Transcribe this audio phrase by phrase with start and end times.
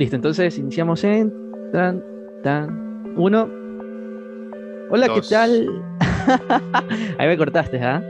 [0.00, 1.30] Listo, entonces iniciamos en
[1.74, 2.02] tan,
[2.42, 3.50] tan, uno.
[4.90, 5.68] Hola, ¿qué tal?
[7.18, 8.02] Ahí me cortaste, ¿ah?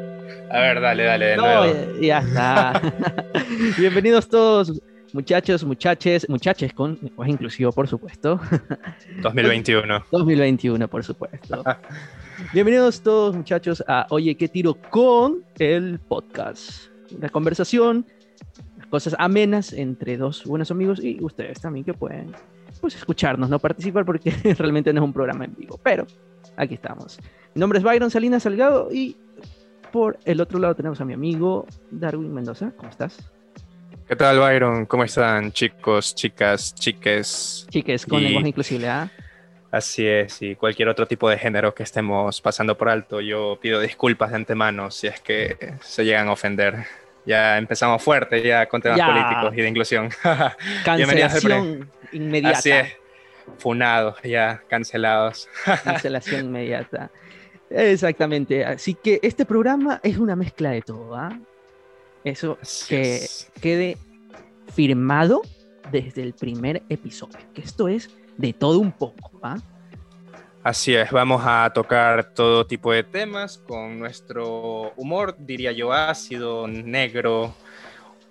[0.53, 1.95] A ver, dale, dale, de No, nuevo.
[2.00, 2.82] ya, ya está.
[3.76, 4.80] Bienvenidos todos,
[5.12, 8.40] muchachos, muchaches, muchaches con lenguaje inclusivo, por supuesto.
[9.22, 10.04] 2021.
[10.12, 11.64] 2021, por supuesto.
[12.52, 16.84] Bienvenidos todos, muchachos, a Oye, ¿qué tiro con el podcast?
[17.18, 18.06] La conversación,
[18.91, 22.32] cosas amenas entre dos buenos amigos y ustedes también que pueden
[22.80, 26.06] pues, escucharnos, no participar porque realmente no es un programa en vivo, pero
[26.56, 27.18] aquí estamos.
[27.54, 29.16] Mi nombre es Byron Salinas Salgado y
[29.92, 32.72] por el otro lado tenemos a mi amigo Darwin Mendoza.
[32.76, 33.18] ¿Cómo estás?
[34.08, 34.86] ¿Qué tal, Byron?
[34.86, 37.66] ¿Cómo están, chicos, chicas, chiques?
[37.70, 39.10] Chiques, con Y- lenguaje inclusive, ¿ah?
[39.70, 43.78] Así es, y cualquier otro tipo de género que estemos pasando por alto, yo pido
[43.78, 46.86] disculpas de antemano si es que se llegan a ofender.
[47.27, 49.06] Ya empezamos fuerte ya con temas Ya.
[49.06, 50.09] políticos y de inclusión.
[50.84, 52.59] Cancelación inmediata.
[52.59, 52.88] Así es,
[53.59, 55.48] funados, ya cancelados.
[55.85, 57.10] Cancelación inmediata.
[57.68, 58.65] Exactamente.
[58.65, 61.38] Así que este programa es una mezcla de todo, ¿ah?
[62.24, 63.51] Eso Así que es.
[63.60, 63.96] quede
[64.75, 65.43] firmado
[65.93, 67.39] desde el primer episodio.
[67.55, 69.57] Que esto es de todo un poco, ¿ah?
[70.62, 76.69] Así es, vamos a tocar todo tipo de temas con nuestro humor, diría yo, ácido,
[76.69, 77.55] negro,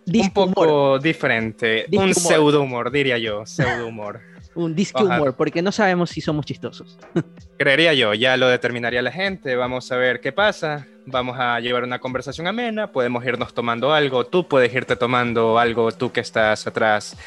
[0.06, 2.14] Disco un poco humor, diferente, Disco un humor.
[2.16, 4.22] pseudo humor, diría yo, pseudo humor.
[4.56, 5.22] un disco Ojalá.
[5.22, 7.00] humor, porque no sabemos si somos chistosos.
[7.58, 11.84] Creería yo, ya lo determinaría la gente, vamos a ver qué pasa, vamos a llevar
[11.84, 16.68] una conversación amena, podemos irnos tomando algo, tú puedes irte tomando algo, tú que estás
[16.68, 17.18] atrás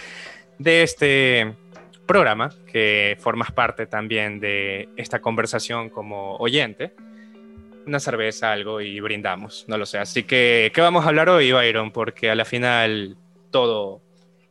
[0.58, 1.54] de este
[2.06, 6.94] programa, que formas parte también de esta conversación como oyente,
[7.86, 9.98] una cerveza, algo y brindamos, no lo sé.
[9.98, 11.90] Así que, ¿qué vamos a hablar hoy, Byron?
[11.90, 13.16] Porque a la final
[13.50, 14.00] todo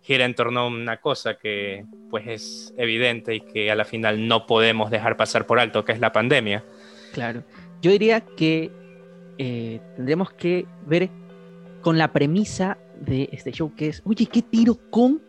[0.02, 4.28] gira en torno a una cosa que pues es evidente y que a la final
[4.28, 6.64] no podemos dejar pasar por alto, que es la pandemia.
[7.14, 7.44] Claro.
[7.82, 8.72] Yo diría que
[9.38, 11.10] eh, tendremos que ver
[11.82, 15.22] con la premisa de este show que es, oye, ¿qué tiro con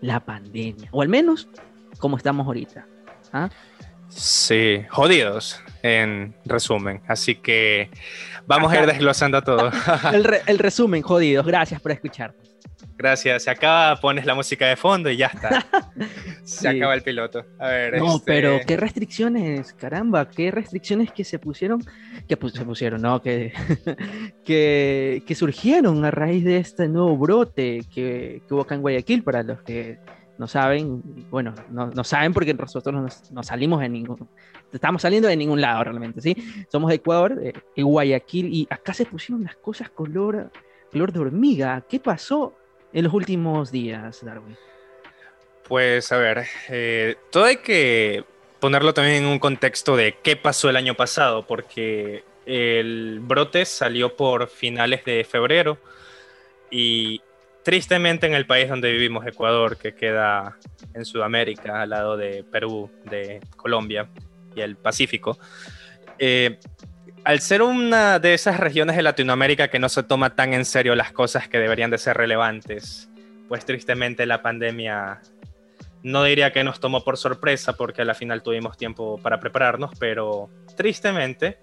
[0.00, 0.88] la pandemia?
[0.92, 1.48] O al menos
[1.98, 2.86] como estamos ahorita.
[3.32, 3.48] ¿ah?
[4.08, 7.02] Sí, jodidos, en resumen.
[7.06, 7.90] Así que
[8.46, 9.70] vamos a ir desglosando todo.
[10.12, 11.46] El, re- el resumen, jodidos.
[11.46, 12.34] Gracias por escuchar.
[12.98, 13.44] Gracias.
[13.44, 15.64] Se acaba, pones la música de fondo y ya está.
[16.42, 17.44] Se acaba el piloto.
[17.58, 21.82] A ver, No, este, pero qué restricciones, caramba, qué restricciones que se pusieron,
[22.26, 23.52] que pu- se pusieron, no, que,
[24.44, 29.22] que, que surgieron a raíz de este nuevo brote que, que hubo acá en Guayaquil,
[29.22, 29.98] para los que
[30.38, 34.28] no saben, bueno, no, no saben porque nosotros no, no salimos de ningún,
[34.72, 36.34] estamos saliendo de ningún lado realmente, ¿sí?
[36.70, 40.50] Somos de Ecuador, de Guayaquil, y acá se pusieron las cosas color,
[40.92, 41.84] color de hormiga.
[41.88, 42.54] ¿Qué pasó
[42.92, 44.56] en los últimos días, Darwin?
[45.68, 48.24] Pues a ver, eh, todo hay que
[48.60, 54.16] ponerlo también en un contexto de qué pasó el año pasado, porque el brote salió
[54.16, 55.78] por finales de febrero
[56.70, 57.20] y
[57.62, 60.56] tristemente en el país donde vivimos, Ecuador, que queda
[60.94, 64.08] en Sudamérica, al lado de Perú, de Colombia
[64.56, 65.38] y el Pacífico,
[66.18, 66.58] eh,
[67.28, 70.94] al ser una de esas regiones de Latinoamérica que no se toma tan en serio
[70.94, 73.10] las cosas que deberían de ser relevantes,
[73.48, 75.20] pues tristemente la pandemia
[76.02, 79.90] no diría que nos tomó por sorpresa porque a la final tuvimos tiempo para prepararnos,
[79.98, 81.58] pero tristemente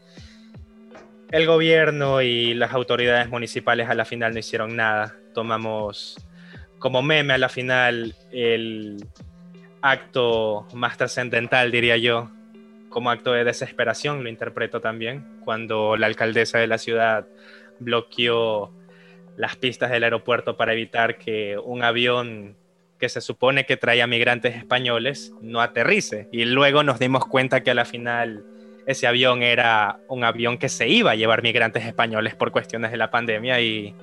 [1.32, 5.16] el gobierno y las autoridades municipales a la final no hicieron nada.
[5.34, 6.24] Tomamos
[6.78, 9.04] como meme a la final el
[9.82, 12.30] acto más trascendental, diría yo,
[12.96, 17.28] como acto de desesperación, lo interpreto también, cuando la alcaldesa de la ciudad
[17.80, 18.72] bloqueó
[19.36, 22.56] las pistas del aeropuerto para evitar que un avión
[22.98, 26.30] que se supone que traía migrantes españoles no aterrice.
[26.32, 28.46] Y luego nos dimos cuenta que a la final
[28.88, 32.98] ese avión era un avión que se iba a llevar migrantes españoles por cuestiones de
[32.98, 33.94] la pandemia y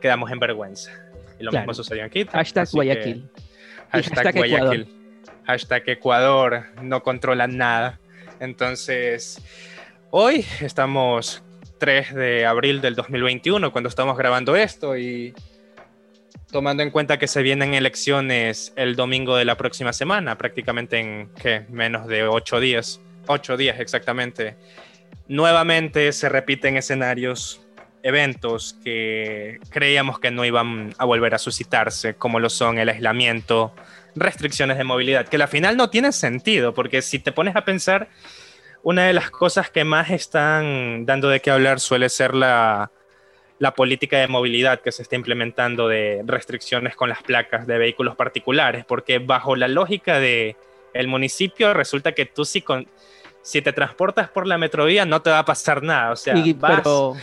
[0.00, 0.92] quedamos en vergüenza.
[1.40, 1.64] Y lo Claro.
[1.64, 2.30] mismo sucedió en Quito.
[2.30, 3.28] Hashtag que- Guayaquil.
[3.90, 4.86] hashtag, hashtag Guayaquil.
[5.44, 7.98] Hashtag Ecuador no controla nada.
[8.42, 9.40] Entonces,
[10.10, 11.44] hoy estamos
[11.78, 15.32] 3 de abril del 2021 cuando estamos grabando esto y
[16.50, 21.30] tomando en cuenta que se vienen elecciones el domingo de la próxima semana, prácticamente en
[21.68, 24.56] menos de ocho días, ocho días exactamente.
[25.28, 27.64] Nuevamente se repiten escenarios,
[28.02, 33.72] eventos que creíamos que no iban a volver a suscitarse, como lo son el aislamiento,
[34.14, 38.08] restricciones de movilidad, que al final no tienen sentido, porque si te pones a pensar,
[38.82, 42.90] una de las cosas que más están dando de qué hablar suele ser la,
[43.58, 48.16] la política de movilidad que se está implementando de restricciones con las placas de vehículos
[48.16, 50.56] particulares, porque bajo la lógica de
[50.94, 52.86] el municipio resulta que tú si con
[53.40, 56.80] si te transportas por la metrovía no te va a pasar nada, o sea, vas,
[56.80, 57.16] pero,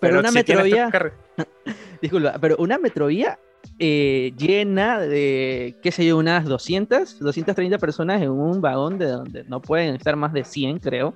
[0.00, 0.90] pero, una metrovía
[2.00, 3.38] disculpa, pero una metrovía
[3.78, 9.44] eh, llena de, qué sé yo, unas 200, 230 personas en un vagón de donde
[9.44, 11.14] no pueden estar más de 100, creo,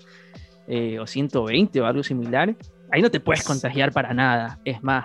[0.69, 2.55] eh, o 120 o algo similar
[2.91, 4.58] ahí no te puedes contagiar para nada.
[4.64, 5.05] Es más,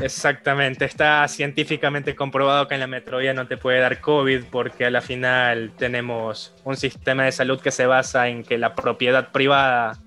[0.00, 4.90] Exactamente, está científicamente comprobado que en la metrovía no te puede dar COVID porque a
[4.90, 9.98] la final tenemos un sistema de salud que se basa en que la propiedad privada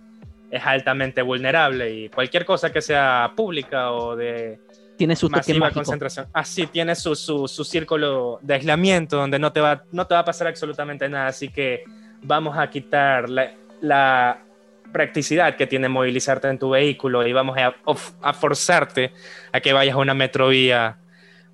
[0.49, 4.59] es altamente vulnerable y cualquier cosa que sea pública o de
[4.97, 6.27] tiene su masiva concentración.
[6.33, 10.21] Así tiene su, su, su, círculo de aislamiento donde no te, va, no te va
[10.21, 11.27] a pasar absolutamente nada.
[11.27, 11.83] Así que
[12.23, 14.43] vamos a quitar la, la
[14.91, 19.11] practicidad que tiene movilizarte en tu vehículo y vamos a, forzarte
[19.51, 20.99] a que vayas a una metrovía.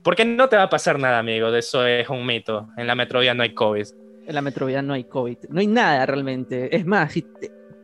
[0.01, 2.69] Porque no te va a pasar nada, amigo, de eso es un mito.
[2.78, 3.86] En la metrovía no hay COVID.
[4.25, 5.38] En la metrovía no hay COVID.
[5.50, 6.75] No hay nada realmente.
[6.75, 7.25] Es más, si,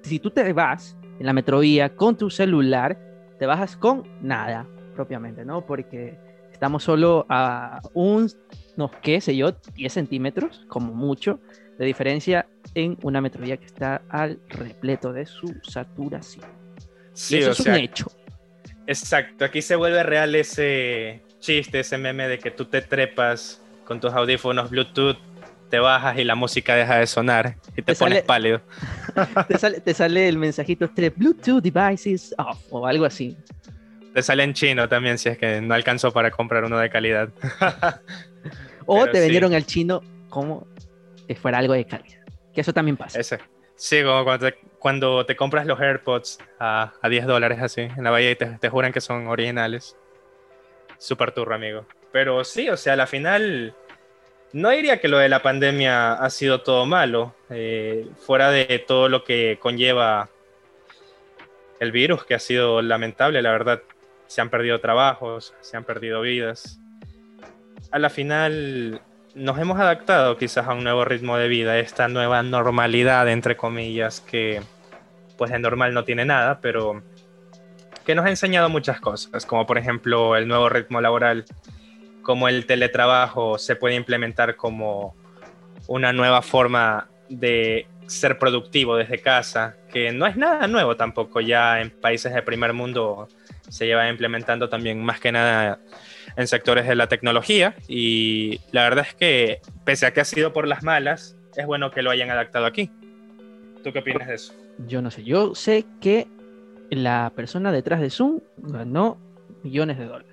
[0.01, 2.97] si tú te vas en la metrovía con tu celular,
[3.37, 4.67] te bajas con nada,
[4.99, 5.65] propiamente, ¿no?
[5.65, 6.17] Porque
[6.51, 8.35] estamos solo a unos,
[9.01, 11.39] qué sé yo, 10 centímetros, como mucho,
[11.77, 16.45] de diferencia en una metrovía que está al repleto de su saturación.
[17.13, 18.11] Sí, eso es un hecho.
[18.87, 24.01] Exacto, aquí se vuelve real ese chiste, ese meme de que tú te trepas con
[24.01, 25.17] tus audífonos Bluetooth,
[25.69, 28.59] te bajas y la música deja de sonar y te, pones pálido.
[29.85, 33.37] te, sale, el mensajito este Bluetooth devices off o algo así.
[34.13, 37.29] Te sale en chino también si es que no alcanzó para comprar uno de calidad.
[38.85, 40.67] o te vendieron el chino como
[41.27, 42.23] que fuera algo de calidad.
[42.53, 43.19] Que eso también pasa.
[43.19, 43.39] Ese.
[43.75, 44.25] Sí, como
[44.79, 48.45] cuando te, compras los AirPods a, a, 10 dólares así en la bahía y te,
[48.45, 49.95] te juran que son originales.
[50.97, 51.85] Súper turro, amigo.
[52.11, 53.73] Pero sí, o sea, a la final
[54.51, 57.35] no diría que lo de la pandemia ha sido todo malo.
[57.49, 60.29] Eh, fuera de todo lo que conlleva
[61.79, 63.81] el virus, que ha sido lamentable, la verdad.
[64.29, 66.79] Se han perdido trabajos, se han perdido vidas.
[67.89, 69.01] A la final,
[69.33, 74.21] nos hemos adaptado quizás a un nuevo ritmo de vida, esta nueva normalidad, entre comillas,
[74.21, 74.61] que
[75.35, 77.01] pues de normal no tiene nada, pero
[78.05, 81.45] que nos ha enseñado muchas cosas, como por ejemplo el nuevo ritmo laboral,
[82.21, 85.15] como el teletrabajo se puede implementar como
[85.87, 91.81] una nueva forma de ser productivo desde casa, que no es nada nuevo tampoco, ya
[91.81, 93.27] en países de primer mundo
[93.69, 95.79] se lleva implementando también más que nada
[96.35, 100.53] en sectores de la tecnología y la verdad es que pese a que ha sido
[100.53, 102.91] por las malas, es bueno que lo hayan adaptado aquí.
[103.83, 104.53] ¿Tú qué opinas de eso?
[104.87, 106.27] Yo no sé, yo sé que
[106.89, 109.17] la persona detrás de Zoom ganó
[109.63, 110.31] millones de dólares.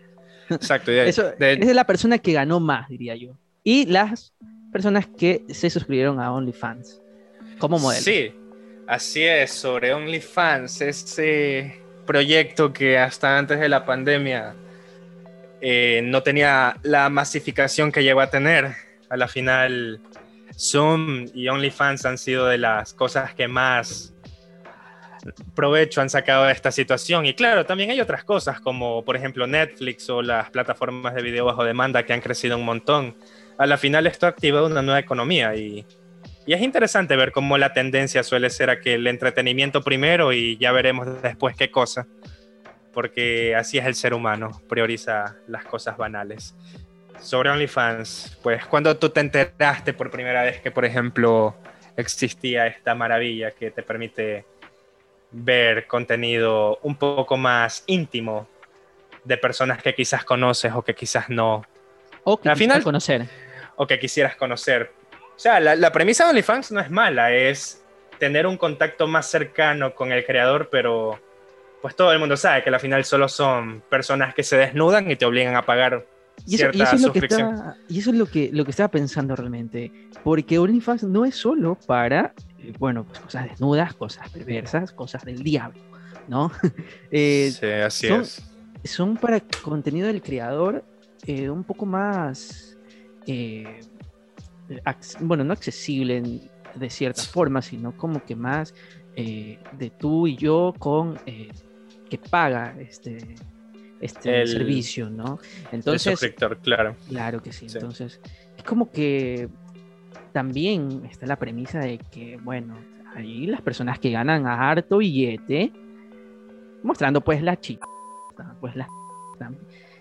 [0.48, 0.90] Exacto.
[0.92, 3.36] Eso, Es la persona que ganó más, diría yo.
[3.64, 4.32] Y las
[4.72, 7.02] personas que se suscribieron a OnlyFans
[7.58, 8.02] como modelo.
[8.02, 8.32] Sí,
[8.86, 14.54] así es, sobre OnlyFans, ese proyecto que hasta antes de la pandemia
[15.60, 18.74] eh, no tenía la masificación que llegó a tener.
[19.08, 20.00] A la final,
[20.58, 24.14] Zoom y OnlyFans han sido de las cosas que más
[25.54, 27.26] provecho han sacado de esta situación.
[27.26, 31.44] Y claro, también hay otras cosas como por ejemplo Netflix o las plataformas de video
[31.44, 33.16] bajo demanda que han crecido un montón.
[33.58, 35.84] A la final esto ha activado una nueva economía y,
[36.46, 40.56] y es interesante ver cómo la tendencia suele ser a que el entretenimiento primero y
[40.58, 42.06] ya veremos después qué cosa
[42.96, 46.54] porque así es el ser humano, prioriza las cosas banales.
[47.20, 51.54] Sobre OnlyFans, pues cuando tú te enteraste por primera vez que, por ejemplo,
[51.94, 54.46] existía esta maravilla que te permite
[55.30, 58.48] ver contenido un poco más íntimo
[59.24, 61.66] de personas que quizás conoces o que quizás no.
[62.24, 63.26] O que Al final, conocer.
[63.76, 64.90] O que quisieras conocer.
[65.36, 67.84] O sea, la, la premisa de OnlyFans no es mala, es
[68.18, 71.20] tener un contacto más cercano con el creador, pero
[71.82, 75.16] pues todo el mundo sabe que al final solo son personas que se desnudan y
[75.16, 76.06] te obligan a pagar
[76.44, 77.20] y eso, es lo que
[77.88, 79.90] y eso es lo que, lo que estaba pensando realmente,
[80.22, 85.42] porque OnlyFans no es solo para, eh, bueno, pues cosas desnudas, cosas perversas, cosas del
[85.42, 85.80] diablo,
[86.28, 86.52] ¿no?
[87.10, 88.42] Eh, sí, así son, es.
[88.84, 90.84] Son para contenido del creador
[91.26, 92.76] eh, un poco más,
[95.20, 96.22] bueno, no accesible
[96.74, 98.74] de cierta forma, sino como que más
[99.14, 103.34] de tú y yo con que paga este,
[104.00, 105.38] este servicio, ¿no?
[105.72, 106.96] Entonces, el suscriptor, claro.
[107.08, 107.66] Claro que sí.
[107.72, 108.20] Entonces,
[108.56, 109.48] es como que
[110.32, 112.76] también está la premisa de que, bueno,
[113.14, 115.72] ahí las personas que ganan a harto billete,
[116.82, 117.86] mostrando pues la chica,
[118.60, 118.88] pues las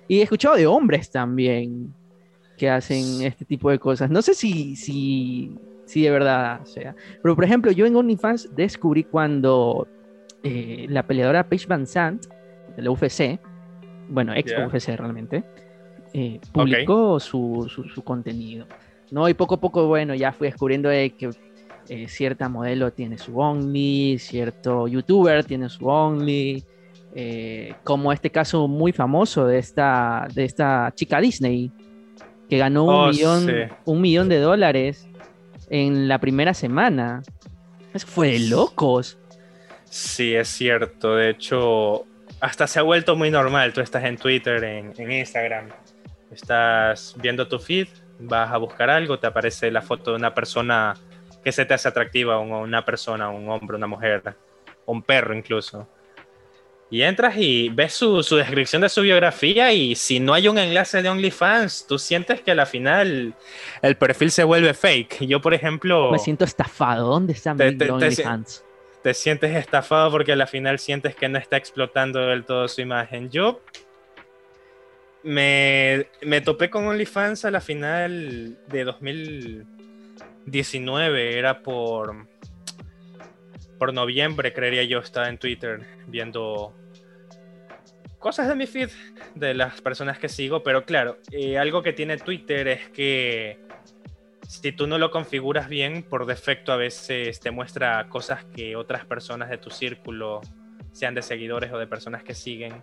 [0.08, 1.94] y he escuchado de hombres también
[2.58, 4.10] que hacen este tipo de cosas.
[4.10, 6.96] No sé si, si, si de verdad sea.
[7.22, 9.88] Pero por ejemplo, yo en OnlyFans descubrí cuando
[10.44, 12.26] eh, la peleadora Paige Van Sant
[12.76, 13.40] de la UFC,
[14.10, 15.44] bueno, ex UFC realmente,
[16.14, 18.68] eh, publicó su, su, contenido.
[19.12, 19.28] ¿no?
[19.28, 21.30] Y poco a poco, bueno, ya fui descubriendo que
[21.90, 26.64] eh, cierta modelo tiene su Only, cierto youtuber tiene su Only,
[27.14, 31.72] eh, como este caso muy famoso de esta, de esta chica Disney,
[32.50, 33.52] que ganó un, oh, millón,
[33.86, 35.08] un millón de dólares
[35.70, 37.24] en la primera semana.
[37.94, 39.18] Eso fue de locos.
[39.86, 41.16] Sí, es cierto.
[41.16, 42.06] De hecho,
[42.40, 43.74] hasta se ha vuelto muy normal.
[43.74, 45.70] Tú estás en Twitter, en, en Instagram,
[46.32, 47.88] estás viendo tu feed,
[48.20, 50.96] vas a buscar algo, te aparece la foto de una persona
[51.44, 54.36] que se te hace atractiva, una persona, un hombre, una mujer,
[54.86, 55.88] un perro incluso.
[56.89, 60.60] Y entras y ves su, su, descripción de su biografía y si no hay un
[60.60, 63.34] enlace de OnlyFans, tú sientes que al final
[63.82, 65.25] el perfil se vuelve fake.
[65.25, 66.12] Yo, por ejemplo...
[66.12, 67.10] Me siento estafado.
[67.10, 68.63] ¿Dónde está mi OnlyFans?
[69.01, 73.32] Te, sientes estafado porque al final sientes que no está explotando del todo su imagen.
[73.32, 73.62] Yo
[75.24, 81.39] me, me topé con OnlyFans a la final de 2019.
[81.39, 82.27] Era por
[83.77, 86.74] por noviembre, creería yo, estaba en Twitter viendo
[88.20, 88.89] cosas de mi feed
[89.36, 93.60] de las personas que sigo, pero claro, eh, algo que tiene Twitter es que
[94.48, 99.05] si tú no lo configuras bien, por defecto a veces te muestra cosas que otras
[99.05, 100.41] personas de tu círculo,
[100.91, 102.82] sean de seguidores o de personas que siguen,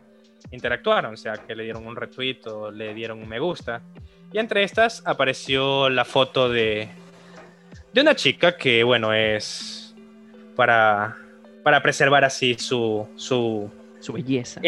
[0.51, 3.83] interactuaron, o sea, que le dieron un retweet o le dieron un me gusta.
[4.33, 6.89] Y entre estas apareció la foto de,
[7.93, 9.82] de una chica que, bueno, es
[10.57, 11.17] para,
[11.63, 14.61] para preservar así su, su, su belleza.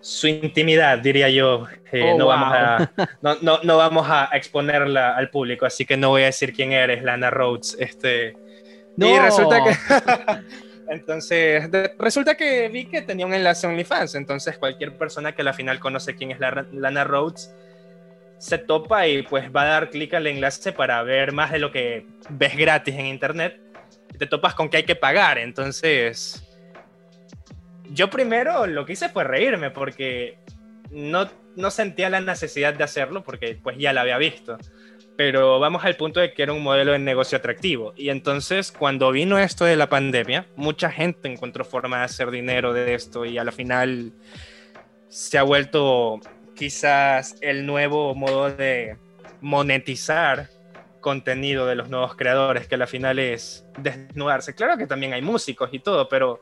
[0.00, 1.66] su intimidad, diría yo.
[1.92, 5.96] Eh, oh, no, vamos a, no, no, no, vamos a exponerla al público, así que
[5.96, 7.76] no voy a decir quién eres, Lana Rhodes.
[7.78, 8.36] Este,
[8.96, 10.42] Y resulta que...
[10.92, 15.44] entonces, resulta que vi que tenía un enlace a OnlyFans, entonces cualquier persona que a
[15.44, 17.54] la final conoce quién es la, Lana Rhodes
[18.38, 21.72] se topa y pues va a dar clic al enlace para ver más de lo
[21.72, 23.63] que ves gratis en internet
[24.18, 25.38] te topas con que hay que pagar.
[25.38, 26.44] Entonces,
[27.90, 30.38] yo primero lo que hice fue reírme porque
[30.90, 34.58] no, no sentía la necesidad de hacerlo porque pues ya la había visto.
[35.16, 37.92] Pero vamos al punto de que era un modelo de negocio atractivo.
[37.96, 42.72] Y entonces cuando vino esto de la pandemia, mucha gente encontró forma de hacer dinero
[42.72, 44.12] de esto y a la final
[45.08, 46.20] se ha vuelto
[46.54, 48.96] quizás el nuevo modo de
[49.40, 50.48] monetizar
[51.04, 54.54] contenido de los nuevos creadores, que al final es desnudarse.
[54.54, 56.40] Claro que también hay músicos y todo, pero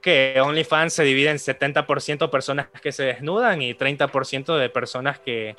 [0.00, 5.56] que OnlyFans se divide en 70% personas que se desnudan y 30% de personas que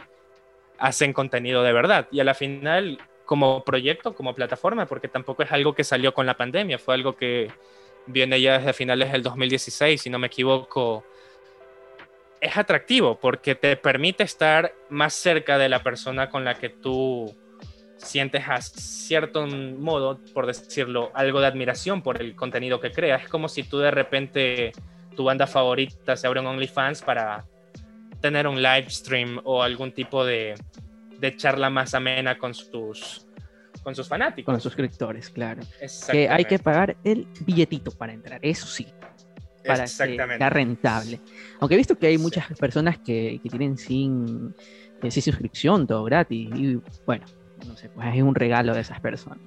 [0.79, 2.07] hacen contenido de verdad.
[2.09, 6.25] Y a la final, como proyecto, como plataforma, porque tampoco es algo que salió con
[6.25, 7.51] la pandemia, fue algo que
[8.05, 11.03] viene ya desde finales del 2016, si no me equivoco,
[12.39, 17.35] es atractivo porque te permite estar más cerca de la persona con la que tú
[18.01, 23.17] sientes a cierto modo, por decirlo, algo de admiración por el contenido que crea.
[23.17, 24.71] Es como si tú de repente
[25.15, 27.45] tu banda favorita se abre un OnlyFans para
[28.21, 30.55] tener un live stream o algún tipo de,
[31.19, 33.27] de charla más amena con sus,
[33.83, 34.45] con sus fanáticos.
[34.45, 35.61] Con los suscriptores, claro.
[36.11, 38.87] Que hay que pagar el billetito para entrar, eso sí.
[39.65, 41.19] Para que sea rentable.
[41.59, 44.55] Aunque he visto que hay muchas personas que, que tienen sin,
[45.03, 46.49] eh, sin suscripción, todo gratis.
[46.55, 47.25] Y bueno,
[47.67, 49.39] no sé, pues es un regalo de esas personas.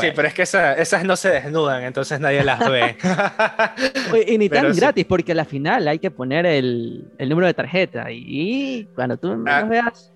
[0.00, 2.96] Sí, pero es que esas no se desnudan, entonces nadie las ve.
[4.26, 7.54] y ni tan gratis, porque a la final hay que poner el, el número de
[7.54, 9.60] tarjeta y, cuando tú ah.
[9.60, 10.10] las veas...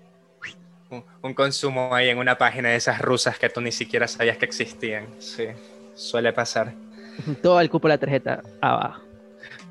[1.21, 4.45] Un, consumo ahí en una página de esas rusas que tú ni siquiera sabías que
[4.45, 5.05] existían.
[5.19, 5.45] Sí,
[5.93, 6.73] suele pasar.
[7.43, 9.03] Todo el cupo de la tarjeta abajo.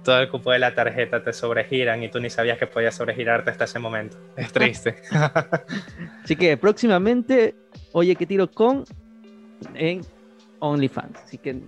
[0.09, 3.51] Todo el cupo de la tarjeta te sobregiran y tú ni sabías que podías sobregirarte
[3.51, 4.17] hasta ese momento.
[4.39, 5.03] Es triste.
[6.25, 7.55] Así que próximamente,
[7.93, 8.87] oye, ¿qué tiro con
[9.75, 10.01] en
[10.61, 11.19] OnlyFans?
[11.23, 11.61] Así que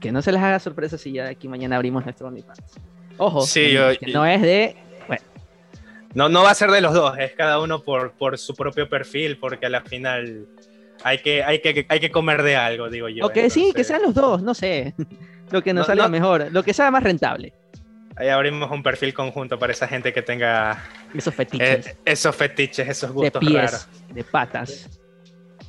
[0.00, 2.58] que no se les haga sorpresa si ya aquí mañana abrimos nuestro OnlyFans.
[3.16, 3.76] Ojo, sí,
[4.12, 4.74] no es de.
[5.06, 5.22] Bueno.
[6.14, 8.88] No, no va a ser de los dos, es cada uno por, por su propio
[8.88, 10.48] perfil, porque al final
[11.04, 13.24] hay que, hay, que, hay que comer de algo, digo yo.
[13.24, 14.94] Ok, sí, que sean los dos, no sé.
[15.52, 17.52] Lo que nos salga mejor, lo que sea más rentable.
[18.16, 21.86] Ahí abrimos un perfil conjunto para esa gente que tenga esos fetiches.
[21.86, 25.00] Eh, esos fetiches, esos gustos de pies, De patas.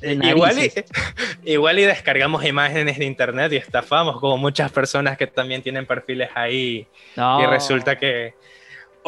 [0.00, 0.70] De igual, y,
[1.50, 6.28] igual y descargamos imágenes de internet y estafamos como muchas personas que también tienen perfiles
[6.34, 6.86] ahí
[7.16, 8.34] y resulta que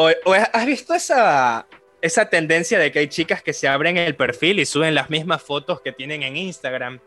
[0.01, 1.67] o, has visto esa,
[2.01, 5.43] esa tendencia de que hay chicas que se abren el perfil y suben las mismas
[5.43, 7.01] fotos que tienen en Instagram?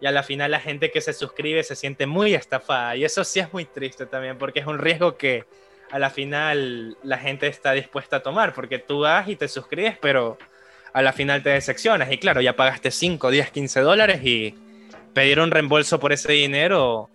[0.00, 2.96] Y a la final la gente que se suscribe se siente muy estafada.
[2.96, 5.44] Y eso sí es muy triste también, porque es un riesgo que
[5.90, 9.96] a la final la gente está dispuesta a tomar, porque tú vas y te suscribes,
[10.00, 10.36] pero
[10.92, 12.10] a la final te decepcionas.
[12.10, 14.54] Y claro, ya pagaste 5, 10, 15 dólares y
[15.14, 17.10] pedir un reembolso por ese dinero,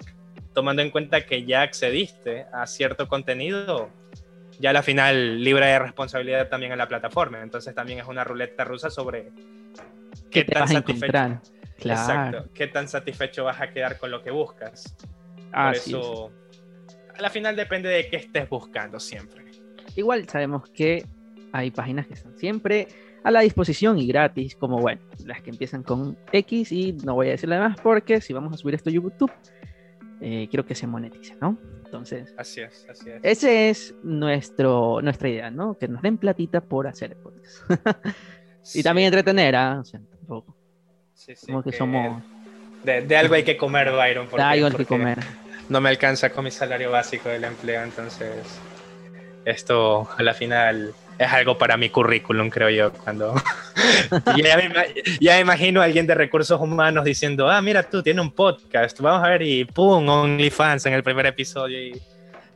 [0.54, 3.90] tomando en cuenta que ya accediste a cierto contenido,
[4.60, 7.42] ya a la final libre de responsabilidad también a la plataforma.
[7.42, 9.32] Entonces también es una ruleta rusa sobre
[10.30, 10.68] qué, tan
[11.90, 12.28] satisfecho.
[12.28, 14.96] Exacto, qué tan satisfecho vas a quedar con lo que buscas.
[15.52, 16.32] Por eso,
[17.16, 19.44] a la final depende de qué estés buscando siempre.
[19.96, 21.06] Igual sabemos que
[21.52, 22.88] hay páginas que están siempre
[23.24, 27.28] a la disposición y gratis, como bueno, las que empiezan con X y no voy
[27.28, 29.32] a decirle más porque si vamos a subir esto a YouTube,
[30.22, 31.58] eh, quiero que se monetice, ¿no?
[31.86, 33.20] Entonces, así es, así es.
[33.22, 35.78] Ese es nuestro, nuestra idea, ¿no?
[35.78, 37.64] Que nos den platita por hacer podcast.
[38.76, 39.80] y también entretener, ¿ah?
[39.82, 40.56] O sea, tampoco.
[41.26, 42.24] Sí, sí, como que, somos...
[42.84, 44.28] De, algo hay que comer, Byron.
[44.28, 45.20] de algo hay que comer.
[45.70, 48.60] No me alcanza con mi salario básico del empleo, entonces
[49.46, 53.36] esto a la final es algo para mi currículum, creo yo, cuando
[54.36, 59.00] ya, me, imagino a alguien de recursos humanos diciendo, ah, mira tú, tiene un podcast,
[59.00, 60.10] vamos a ver y ¡pum!
[60.10, 62.02] OnlyFans en el primer episodio y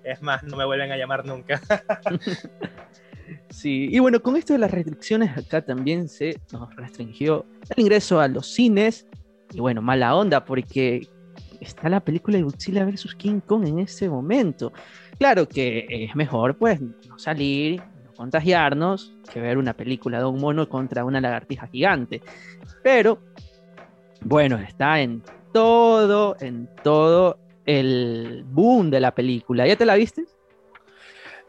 [0.04, 1.62] es más, no me vuelven a llamar nunca.
[3.50, 8.20] sí, y bueno, con esto de las restricciones acá también se nos restringió el ingreso
[8.20, 9.08] a los cines
[9.54, 11.08] y bueno, mala onda porque
[11.62, 13.16] está la película de Godzilla vs.
[13.16, 14.74] King Kong en ese momento.
[15.18, 17.82] Claro que es mejor pues no salir,
[18.16, 22.22] contagiarnos que ver una película de un mono contra una lagartija gigante.
[22.84, 23.20] Pero,
[24.22, 25.22] bueno, está en
[25.54, 29.68] todo, en todo el boom de la película.
[29.68, 30.26] ¿Ya te la viste?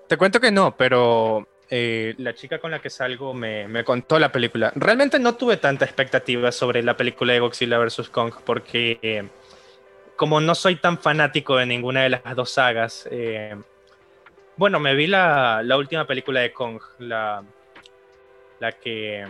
[0.09, 4.31] Te cuento que no, pero eh, la chica con la que salgo me, contó la
[4.31, 4.73] película.
[4.77, 8.09] Realmente no tuve tanta expectativa sobre la película de Godzilla vs.
[8.11, 9.29] Kong porque eh,
[10.15, 13.57] como no soy tan fanático de ninguna de las dos sagas, eh,
[14.57, 17.43] bueno, me vi la, última película de Kong, la,
[18.61, 19.27] la que,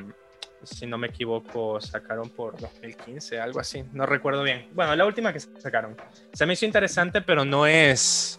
[0.63, 4.69] si no me equivoco, sacaron por 2015, algo así, no recuerdo bien.
[4.73, 5.97] Bueno, la última que sacaron.
[6.33, 8.39] Se me hizo interesante, pero no es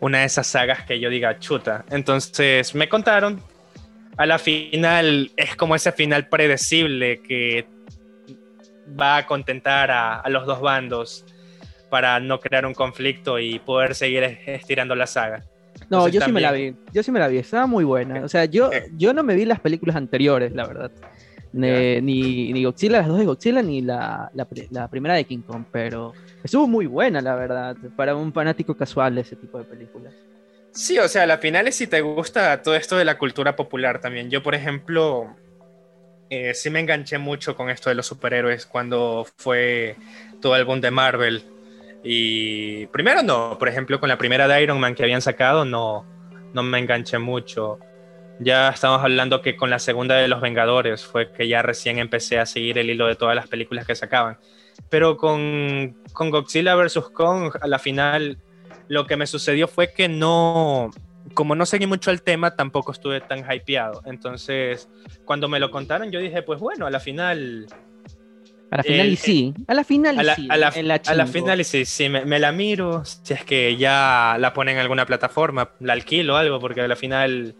[0.00, 1.84] una de esas sagas que yo diga chuta.
[1.90, 3.40] Entonces me contaron,
[4.16, 7.66] a la final es como ese final predecible que
[9.00, 11.24] va a contentar a, a los dos bandos
[11.90, 15.44] para no crear un conflicto y poder seguir estirando la saga.
[15.88, 16.74] No, yo sí me la vi.
[16.92, 17.38] Yo sí me la vi.
[17.38, 18.24] Estaba muy buena.
[18.24, 20.92] O sea, yo, yo no me vi las películas anteriores, la verdad.
[21.52, 22.00] Ni,
[22.52, 26.12] ni, Godzilla, las dos de Godzilla, ni la, la, primera de King Kong, pero
[26.44, 30.14] estuvo muy buena, la verdad, para un fanático casual de ese tipo de películas.
[30.72, 34.00] Sí, o sea, la final es si te gusta todo esto de la cultura popular
[34.00, 34.30] también.
[34.30, 35.34] Yo, por ejemplo,
[36.30, 39.96] eh, sí me enganché mucho con esto de los superhéroes cuando fue
[40.40, 41.42] todo el boom de Marvel.
[42.04, 46.06] Y primero no, por ejemplo, con la primera de Iron Man que habían sacado, no,
[46.54, 47.80] no me enganché mucho.
[48.42, 52.38] Ya estamos hablando que con la segunda de Los Vengadores fue que ya recién empecé
[52.38, 54.38] a seguir el hilo de todas las películas que sacaban.
[54.88, 57.10] Pero con, con Godzilla vs.
[57.12, 58.38] Kong, a la final,
[58.88, 60.90] lo que me sucedió fue que no,
[61.34, 64.00] como no seguí mucho el tema, tampoco estuve tan hypeado.
[64.06, 64.88] Entonces,
[65.26, 67.66] cuando me lo contaron, yo dije, pues bueno, a la final
[68.70, 69.54] a la final y sí.
[69.66, 70.48] A la final y sí.
[70.48, 70.70] A la,
[71.26, 73.04] final y sí, sí, me, la miro.
[73.04, 76.88] Si es que ya la ponen en alguna plataforma, la alquilo o algo, porque a
[76.88, 77.54] la final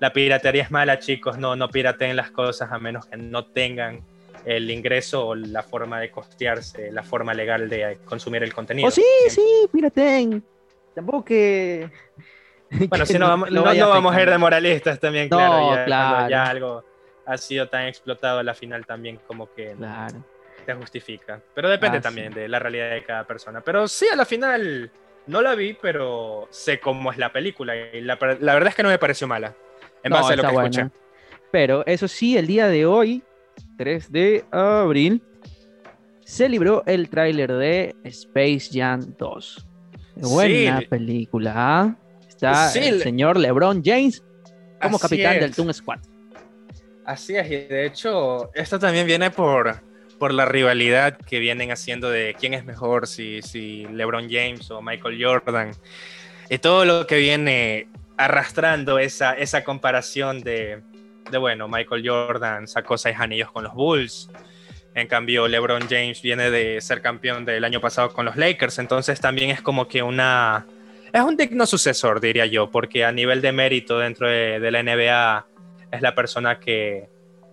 [0.00, 1.38] la piratería es mala, chicos.
[1.38, 4.04] No, no pirateen las cosas a menos que no tengan
[4.44, 8.88] el ingreso o la forma de costearse, la forma legal de consumir el contenido.
[8.88, 10.42] Oh, sí, sí, pirateen.
[10.94, 11.90] Tampoco que.
[12.88, 15.84] Bueno, si no, vamos, no, vamos a ir de moralistas también, claro.
[15.84, 16.28] claro.
[16.28, 16.84] ya algo
[17.26, 20.24] ha sido tan explotado a la final también como que claro.
[20.66, 21.40] te justifica.
[21.54, 23.60] Pero depende también de la realidad de cada persona.
[23.60, 24.90] Pero sí, a la final
[25.26, 28.88] no la vi, pero sé cómo es la película y la, verdad es que no
[28.88, 29.54] me pareció mala.
[30.04, 30.90] En base a lo que escuché.
[31.50, 33.22] Pero eso sí, el día de hoy,
[33.78, 35.22] 3 de abril,
[36.24, 39.66] se libró el tráiler de Space Jam 2.
[40.16, 41.52] Buena película.
[41.56, 41.96] ¿ah?
[42.28, 44.22] Está el señor LeBron James
[44.80, 46.00] como capitán del Toon Squad.
[47.04, 49.82] Así es, y de hecho, esto también viene por,
[50.18, 54.80] por la rivalidad que vienen haciendo de quién es mejor, si, si LeBron James o
[54.80, 55.72] Michael Jordan.
[56.48, 60.82] Y todo lo que viene arrastrando esa, esa comparación de,
[61.30, 64.30] de, bueno, Michael Jordan sacó seis anillos con los Bulls.
[64.94, 68.78] En cambio, LeBron James viene de ser campeón del año pasado con los Lakers.
[68.78, 70.66] Entonces también es como que una
[71.14, 75.46] es un digno sucesor, diría yo, porque a nivel de mérito dentro de, la NBA
[75.92, 77.08] es la persona que,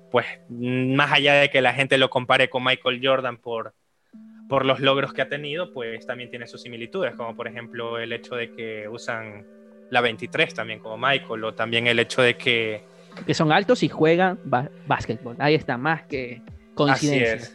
[0.10, 3.76] pues, más allá de que la gente lo compare con Michael Jordan por,
[4.50, 8.12] por los logros que ha tenido, pues también tiene sus similitudes, como por ejemplo el
[8.14, 9.46] hecho de que usan
[9.92, 12.84] la 23 también como Michael, o también el hecho de que...
[13.26, 14.40] Que son altos y juegan
[14.88, 15.36] básquetbol.
[15.38, 16.42] Ahí está, más que
[16.74, 17.52] coincidencia.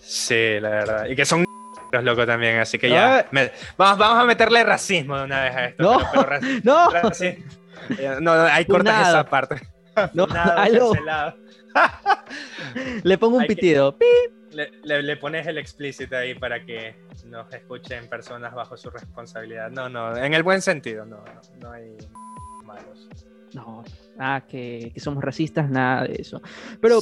[0.00, 1.06] Sí, la verdad.
[1.06, 1.46] Y que son
[1.92, 3.26] los locos también, así que ya.
[3.76, 5.82] vamos, vamos a meterle racismo de una vez a esto.
[5.82, 5.98] No,
[6.62, 6.90] no.
[8.20, 9.56] no, ahí cortas esa parte.
[10.12, 10.28] No,
[13.02, 13.96] Le pongo un pitido.
[14.52, 19.70] Le, le, pones el explícito ahí para que nos escuchen personas bajo su responsabilidad.
[19.70, 21.22] No, no, en el buen sentido, no,
[21.60, 21.96] no, hay
[22.64, 23.08] malos.
[23.54, 23.84] No,
[24.18, 26.42] ah, que, que, somos racistas, nada de eso.
[26.80, 27.00] Pero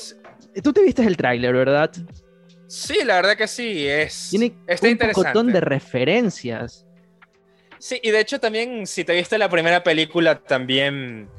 [0.63, 1.91] tú te viste el tráiler, ¿verdad?
[2.69, 6.87] Sí, la verdad que sí, es Tiene un montón de referencias.
[7.79, 11.31] Sí, y de hecho también, si te viste la primera película, también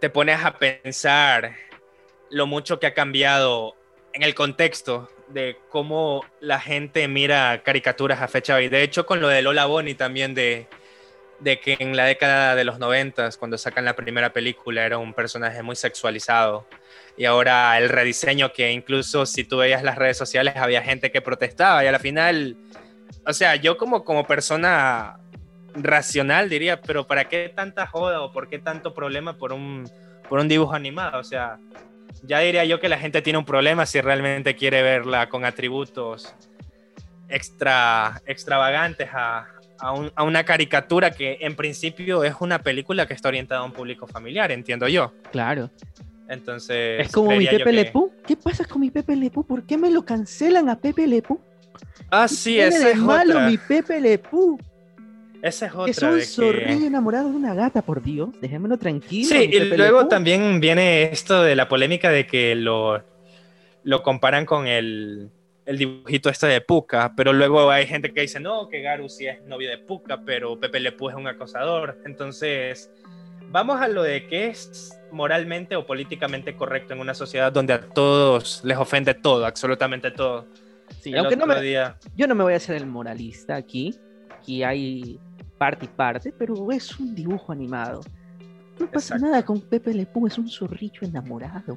[0.00, 1.54] te pones a pensar
[2.30, 3.74] lo mucho que ha cambiado
[4.12, 8.68] en el contexto de cómo la gente mira caricaturas a fecha hoy.
[8.68, 10.66] De hecho, con lo de Lola Bonnie también de,
[11.40, 15.14] de que en la década de los noventas, cuando sacan la primera película, era un
[15.14, 16.66] personaje muy sexualizado.
[17.16, 21.20] Y ahora el rediseño que incluso si tú veías las redes sociales había gente que
[21.20, 22.56] protestaba y a la final,
[23.26, 25.18] o sea, yo como, como persona
[25.74, 29.88] racional diría, pero ¿para qué tanta joda o por qué tanto problema por un,
[30.28, 31.18] por un dibujo animado?
[31.18, 31.58] O sea,
[32.22, 36.34] ya diría yo que la gente tiene un problema si realmente quiere verla con atributos
[37.28, 39.46] extra extravagantes a,
[39.80, 44.06] a, una caricatura que en principio es una película que está orientada a un público
[44.06, 45.12] familiar, entiendo yo.
[45.30, 45.70] Claro.
[46.28, 47.06] Entonces.
[47.06, 48.12] Es como mi Pepe Lepú.
[48.26, 49.44] ¿Qué pasa con mi Pepe Lepú?
[49.44, 51.40] ¿Por qué me lo cancelan a Pepe Lepú?
[52.10, 54.58] Ah, sí, ese es malo mi Pepe Lepú.
[55.42, 56.10] Esa es otra.
[56.10, 58.30] Un zorrillo enamorado de una gata, por Dios.
[58.40, 59.28] Déjemelo tranquilo.
[59.28, 63.02] Sí, y luego también viene esto de la polémica de que lo,
[63.84, 65.30] lo comparan con el,
[65.64, 69.26] el dibujito este de Puka, pero luego hay gente que dice, no, que Garu sí
[69.26, 71.98] es novio de Puka, pero Pepe Le Pú es un acosador.
[72.04, 72.90] Entonces,
[73.50, 77.80] vamos a lo de qué es moralmente o políticamente correcto en una sociedad donde a
[77.80, 80.46] todos les ofende todo, absolutamente todo.
[81.00, 81.54] Sí, aunque no me,
[82.16, 83.94] yo no me voy a hacer el moralista aquí.
[84.30, 85.20] Aquí hay
[85.58, 88.00] parte y parte, pero es un dibujo animado.
[88.78, 91.76] No pasa nada con Pepe Le Pú, es un zorrillo enamorado.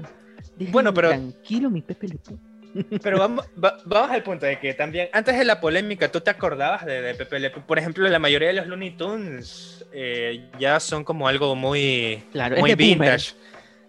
[0.72, 1.10] bueno, pero...
[1.10, 2.40] Tranquilo, mi Pepe Le Pú.
[3.04, 6.86] Pero vamos, vamos al punto de que también, antes de la polémica, ¿tú te acordabas
[6.86, 7.62] de, Pepe Le Pú?
[7.62, 12.58] Por ejemplo, la mayoría de los Looney Tunes eh, ya son como algo muy, claro,
[12.58, 13.34] muy vintage.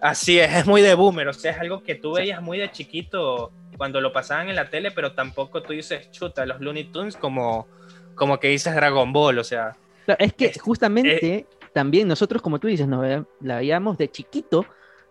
[0.01, 2.71] Así es, es muy de boomer, o sea, es algo que tú veías muy de
[2.71, 7.17] chiquito cuando lo pasaban en la tele, pero tampoco tú dices, chuta, los Looney Tunes
[7.17, 7.69] como,
[8.15, 9.77] como que dices Dragon Ball, o sea,
[10.19, 14.67] es que justamente eh, también nosotros, como tú dices, nos la veíamos de chiquito,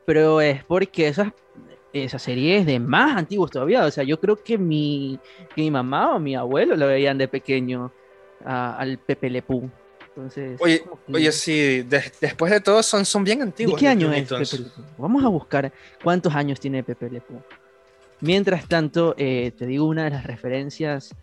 [0.05, 1.31] pero es porque esas,
[1.93, 3.85] esas series de más antiguos todavía.
[3.85, 5.19] O sea, yo creo que mi,
[5.55, 7.91] mi mamá o mi abuelo lo veían de pequeño
[8.45, 9.43] al Pepe Le
[10.07, 11.83] Entonces, oye, oye, sí,
[12.19, 13.75] después de todo son, son bien antiguos.
[13.75, 15.71] ¿De qué año es Pepe Vamos a buscar
[16.03, 17.21] cuántos años tiene Pepe Le
[18.21, 21.15] Mientras tanto, eh, te digo una de las referencias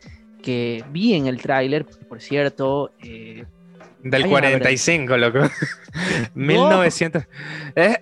[0.43, 3.45] que vi en el tráiler, por cierto, eh,
[4.03, 5.41] del 45, loco.
[6.35, 7.25] 1900.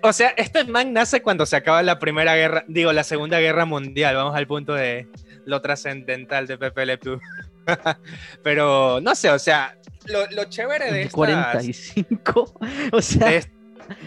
[0.01, 3.65] o sea, este man nace cuando se acaba la primera guerra, digo, la segunda guerra
[3.65, 4.15] mundial.
[4.15, 5.07] Vamos al punto de
[5.45, 7.19] lo trascendental de Pepe Le Pew.
[8.43, 11.13] Pero no sé, o sea, lo, chévere de estas...
[11.13, 12.59] 45.
[12.91, 13.41] O sea,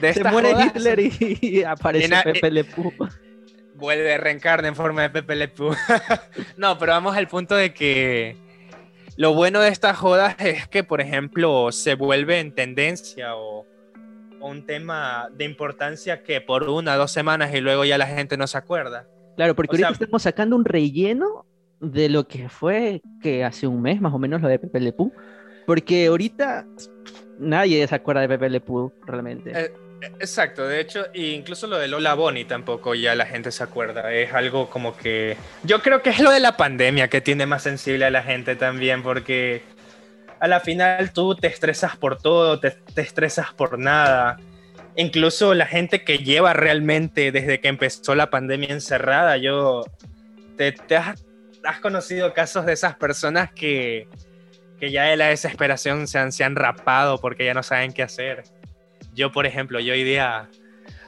[0.00, 2.92] de, se muere Hitler y, aparece Pepe Le Pew.
[3.74, 5.74] Vuelve, reencarna en forma de Pepe Le Pew.
[6.56, 8.36] no, pero vamos al punto de que
[9.20, 13.66] lo bueno de estas jodas es que, por ejemplo, se vuelve en tendencia o,
[14.40, 18.46] un tema de importancia que por una, dos semanas y luego ya la gente no
[18.46, 19.06] se acuerda.
[19.36, 21.44] Claro, porque ahorita estamos sacando un relleno
[21.80, 24.94] de lo que fue que hace un mes más o menos lo de Pepe Le
[24.94, 25.12] Pú.
[25.66, 26.66] Porque ahorita
[27.38, 29.52] nadie se acuerda de Pepe Le Pú realmente.
[29.54, 29.70] Eh,
[30.02, 34.12] Exacto, de hecho, incluso lo de Lola Bonnie tampoco ya la gente se acuerda.
[34.12, 35.36] Es algo como que.
[35.62, 38.56] Yo creo que es lo de la pandemia que tiene más sensible a la gente
[38.56, 39.62] también, porque
[40.38, 44.38] a la final tú te estresas por todo, te, estresas por nada.
[44.96, 49.84] Incluso la gente que lleva realmente desde que empezó la pandemia encerrada, yo.
[50.56, 54.08] Te, has, conocido casos de esas personas que,
[54.78, 58.02] que ya de la desesperación se han, se han rapado porque ya no saben qué
[58.02, 58.44] hacer.
[59.20, 60.48] Yo, por ejemplo, yo hoy día,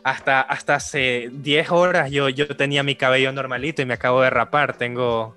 [0.04, 4.28] hasta, hasta hace 10 horas, yo, yo tenía mi cabello normalito y me acabo de
[4.28, 4.76] rapar.
[4.76, 5.34] Tengo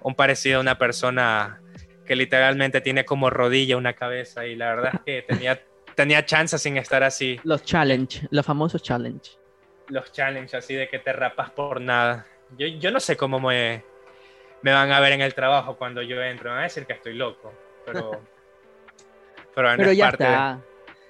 [0.00, 1.60] un parecido a una persona
[2.06, 5.60] que literalmente tiene como rodilla una cabeza y la verdad es que tenía,
[5.96, 7.40] tenía chance sin estar así.
[7.42, 9.32] Los challenge, los famosos challenge.
[9.88, 12.26] Los challenge así de que te rapas por nada.
[12.56, 13.82] Yo, yo no sé cómo me,
[14.62, 16.50] me van a ver en el trabajo cuando yo entro.
[16.50, 17.52] Me van a decir que estoy loco,
[17.84, 18.22] pero...
[19.56, 20.62] pero, pero ya está.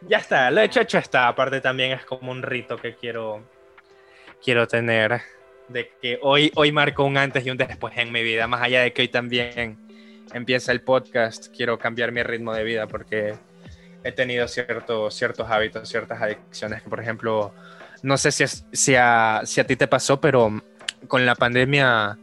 [0.08, 1.28] Ya está, lo hecho hecho está.
[1.28, 3.42] Aparte también es como un rito que quiero,
[4.42, 5.20] quiero tener.
[5.68, 8.46] De que hoy, hoy marco un antes y un después en mi vida.
[8.46, 9.78] Más allá de que hoy también
[10.32, 13.34] empieza el podcast, quiero cambiar mi ritmo de vida porque
[14.04, 17.54] he tenido ciertos, ciertos hábitos, ciertas adicciones que, por ejemplo,
[18.02, 20.62] no sé si, si, a, si a ti te pasó, pero
[21.06, 22.18] con la pandemia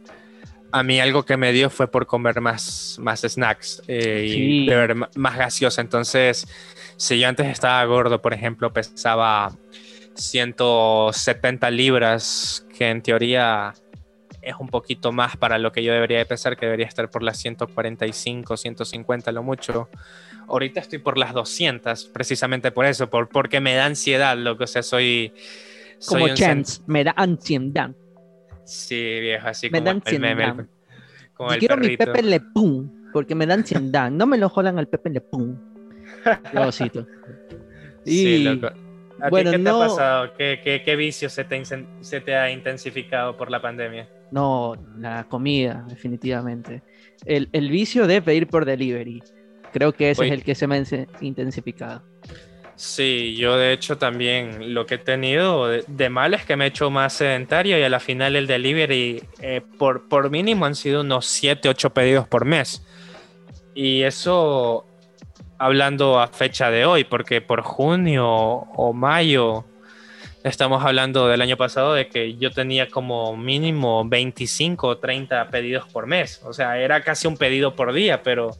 [0.72, 4.94] a mí algo que me dio fue por comer más, más snacks eh, y beber
[4.94, 5.80] más gaseosa.
[5.80, 6.46] Entonces,
[6.96, 9.52] si yo antes estaba gordo, por ejemplo, pesaba
[10.14, 13.74] 170 libras, que en teoría
[14.42, 17.22] es un poquito más para lo que yo debería de pesar, que debería estar por
[17.22, 19.88] las 145, 150 lo mucho.
[20.48, 24.66] Ahorita estoy por las 200, precisamente por eso, por, porque me da ansiedad, lo que
[24.66, 25.32] sea, soy...
[26.06, 27.90] Como chance, me da ansiedad.
[28.64, 30.66] Sí, viejo, así me como el meme.
[31.34, 34.10] Como el quiero mi Pepe Le Pum, porque me dan ansiedad.
[34.10, 35.56] no me lo jodan al Pepe Le Pum.
[36.52, 37.06] Diosito.
[38.04, 38.68] Y, sí, loco.
[39.22, 40.34] ¿A bueno, ti qué te ha pasado?
[40.36, 44.08] ¿Qué, qué, qué vicio se te, se te, ha intensificado por la pandemia?
[44.30, 46.82] No, la comida, definitivamente.
[47.26, 49.22] El, el vicio de pedir por delivery.
[49.72, 50.84] Creo que ese es el que se me ha
[51.20, 52.02] intensificado.
[52.80, 56.68] Sí, yo de hecho también lo que he tenido de, mal es que me he
[56.68, 61.02] hecho más sedentario y a la final el delivery eh, por, por mínimo han sido
[61.02, 62.82] unos 7, 8 pedidos por mes.
[63.74, 64.86] Y eso
[65.58, 69.66] hablando a fecha de hoy, porque por junio o mayo
[70.42, 75.86] estamos hablando del año pasado de que yo tenía como mínimo 25 o 30 pedidos
[75.86, 76.40] por mes.
[76.46, 78.56] O sea, era casi un pedido por día, pero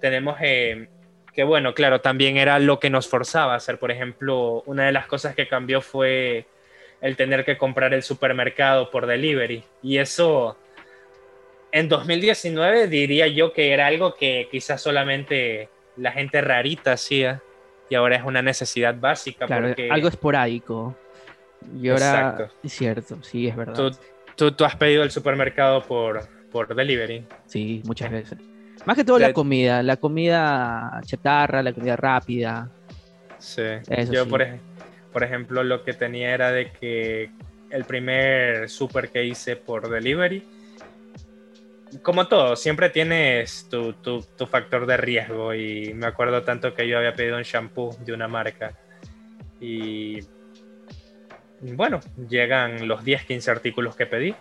[0.00, 0.36] tenemos...
[0.40, 0.88] Eh,
[1.36, 3.78] que bueno, claro, también era lo que nos forzaba a hacer.
[3.78, 6.46] Por ejemplo, una de las cosas que cambió fue
[7.02, 9.62] el tener que comprar el supermercado por delivery.
[9.82, 10.56] Y eso,
[11.72, 15.68] en 2019 diría yo que era algo que quizás solamente
[15.98, 17.42] la gente rarita hacía
[17.90, 19.44] y ahora es una necesidad básica.
[19.44, 20.96] Claro, algo esporádico.
[21.78, 22.54] Y ahora Exacto.
[22.62, 23.74] es cierto, sí, es verdad.
[23.74, 23.90] ¿Tú,
[24.36, 27.26] tú, tú has pedido el supermercado por, por delivery?
[27.44, 28.38] Sí, muchas veces.
[28.86, 32.70] Más que todo la comida, la comida chatarra, la comida rápida.
[33.38, 33.62] Sí.
[34.10, 34.46] Yo, Por,
[35.12, 37.30] por, ejemplo, lo que tenía era de que
[37.70, 40.42] el primer super que hice por delivery,
[42.02, 46.86] como todo, siempre tienes tu, tu, tu, factor de riesgo y me acuerdo tanto que
[46.86, 48.72] yo había pedido un shampoo de una marca
[49.60, 50.20] y
[51.60, 54.34] bueno, llegan los 10, 15 artículos que pedí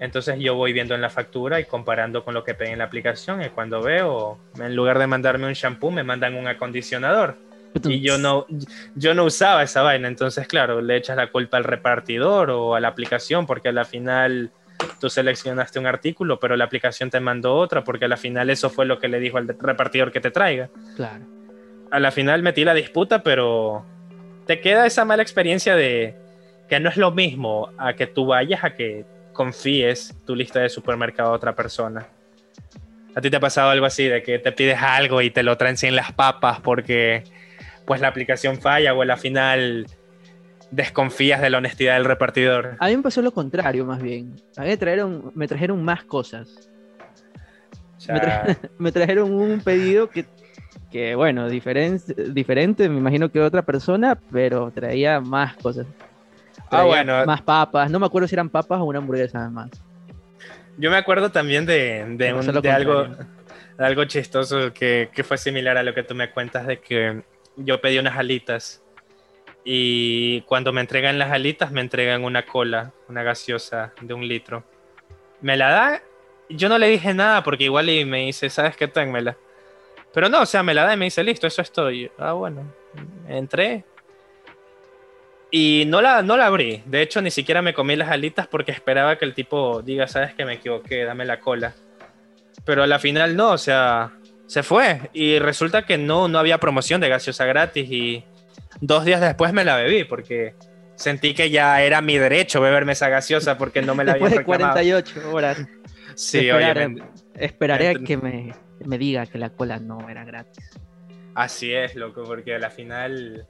[0.00, 2.84] entonces yo voy viendo en la factura y comparando con lo que pedí en la
[2.84, 7.36] aplicación y cuando veo, en lugar de mandarme un shampoo, me mandan un acondicionador.
[7.84, 8.46] Y yo no,
[8.94, 12.80] yo no usaba esa vaina, entonces claro, le echas la culpa al repartidor o a
[12.80, 14.50] la aplicación porque a la final
[14.98, 18.70] tú seleccionaste un artículo, pero la aplicación te mandó otra porque a la final eso
[18.70, 20.70] fue lo que le dijo al repartidor que te traiga.
[20.96, 21.26] Claro.
[21.90, 23.84] A la final metí la disputa, pero
[24.46, 26.16] te queda esa mala experiencia de
[26.70, 30.68] que no es lo mismo a que tú vayas a que confíes tu lista de
[30.68, 32.06] supermercado a otra persona.
[33.14, 35.56] ¿A ti te ha pasado algo así de que te pides algo y te lo
[35.56, 37.24] traen sin las papas porque
[37.84, 39.86] pues la aplicación falla o a la final
[40.70, 42.76] desconfías de la honestidad del repartidor?
[42.78, 44.36] A mí me pasó lo contrario más bien.
[44.56, 46.70] A mí me trajeron, me trajeron más cosas.
[48.78, 50.24] Me, trajeron un pedido que,
[50.90, 55.86] que bueno, diferente, diferente, me imagino que otra persona, pero traía más cosas.
[56.70, 57.24] Ah, bueno.
[57.26, 57.90] Más papas.
[57.90, 59.70] No me acuerdo si eran papas o una hamburguesa además.
[60.76, 63.08] Yo me acuerdo también de, de, algo,
[63.76, 67.22] algo chistoso que, que, fue similar a lo que tú me cuentas de que
[67.56, 68.82] yo pedí unas alitas
[69.64, 74.64] y cuando me entregan las alitas me entregan una cola, una gaseosa de un litro.
[75.40, 76.02] Me la da,
[76.48, 78.88] yo no le dije nada porque igual y me dice, ¿sabes qué?
[78.88, 79.36] Ténmela.
[80.12, 82.10] Pero no, o sea, me la da y me dice, listo, eso estoy.
[82.18, 82.64] Ah, bueno,
[83.28, 83.84] entré,
[85.50, 86.82] y no la, no la abrí.
[86.86, 90.34] De hecho, ni siquiera me comí las alitas porque esperaba que el tipo diga, sabes
[90.34, 91.74] que me equivoqué, dame la cola.
[92.64, 94.12] Pero a la final no, o sea,
[94.46, 95.10] se fue.
[95.12, 97.90] Y resulta que no, no había promoción de gaseosa gratis.
[97.90, 98.24] Y
[98.80, 100.54] dos días después me la bebí porque
[100.94, 104.38] sentí que ya era mi derecho beberme esa gaseosa porque no me la había Después
[104.38, 105.66] de 48 horas.
[106.14, 106.96] Sí, esperaré,
[107.36, 108.52] esperaré a que me,
[108.84, 110.70] me diga que la cola no era gratis.
[111.34, 113.46] Así es, loco, porque a la final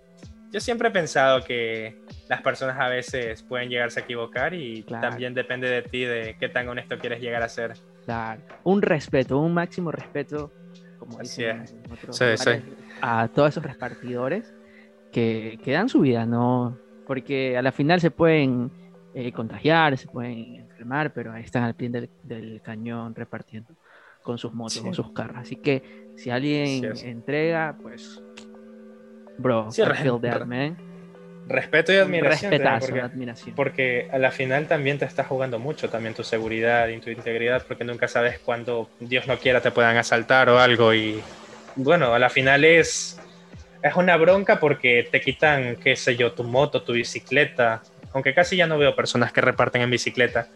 [0.51, 5.35] yo siempre he pensado que las personas a veces pueden llegarse a equivocar y también
[5.35, 7.75] depende de ti de qué tan honesto quieres llegar a ser.
[8.05, 10.53] Claro, un respeto, un máximo respeto,
[10.99, 11.65] como dicen
[13.01, 14.53] a todos esos repartidores
[15.13, 16.77] que, que, dan su vida, ¿no?
[17.07, 18.71] Porque a la final se pueden
[19.15, 21.91] eh, contagiar, se pueden enfermar, pero ahí están al pie
[22.23, 23.75] del, cañón repartiendo
[24.23, 25.39] con sus motos, con sus carros.
[25.39, 28.23] Así que si alguien entrega, pues,
[29.41, 30.77] bro, I feel that, man.
[31.47, 32.53] Respeto y admiración.
[32.79, 33.57] porque, admiración.
[33.57, 37.65] Porque a la final también te está jugando mucho también tu seguridad y tu integridad,
[37.67, 40.95] porque nunca sabes cuándo Dios no quiera te puedan asaltar o algo.
[40.95, 41.21] Y
[41.75, 43.19] bueno, a la final es,
[43.83, 48.57] es una bronca porque te quitan, qué sé yo, tu moto, tu bicicleta, aunque casi
[48.57, 50.47] ya no veo personas que reparten en bicicleta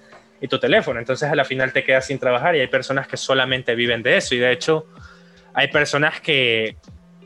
[0.40, 1.00] y tu teléfono.
[1.00, 4.18] Entonces a la final te quedas sin trabajar y hay personas que solamente viven de
[4.18, 4.36] eso.
[4.36, 4.86] Y de hecho,
[5.54, 6.76] hay personas que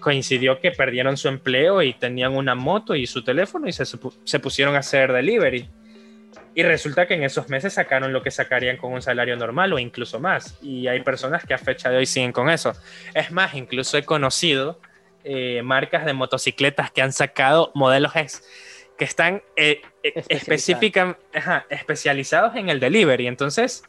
[0.00, 4.38] coincidió que perdieron su empleo y tenían una moto y su teléfono y se, se
[4.40, 5.68] pusieron a hacer delivery.
[6.54, 9.78] Y resulta que en esos meses sacaron lo que sacarían con un salario normal o
[9.78, 10.58] incluso más.
[10.60, 12.72] Y hay personas que a fecha de hoy siguen con eso.
[13.14, 14.80] Es más, incluso he conocido
[15.24, 18.12] eh, marcas de motocicletas que han sacado modelos
[18.96, 20.24] que están eh, eh
[21.70, 23.28] especializados en el delivery.
[23.28, 23.84] Entonces,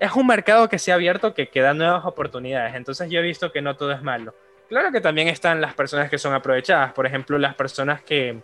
[0.00, 2.74] es un mercado que se ha abierto que, que da nuevas oportunidades.
[2.74, 4.34] Entonces, yo he visto que no todo es malo.
[4.68, 6.92] Claro que también están las personas que son aprovechadas.
[6.92, 8.38] Por ejemplo, las personas que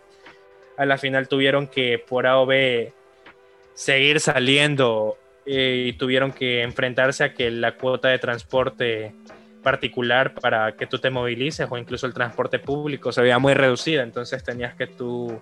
[0.77, 2.93] a la final tuvieron que por A o B
[3.73, 9.13] seguir saliendo eh, y tuvieron que enfrentarse a que la cuota de transporte
[9.63, 14.03] particular para que tú te movilices o incluso el transporte público se veía muy reducida.
[14.03, 15.39] Entonces tenías que tú